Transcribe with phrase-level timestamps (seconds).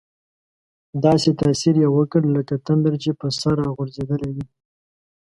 [1.03, 4.45] داسې تاثیر یې وکړ لکه تندر چې په سر را غورځېدلی وي.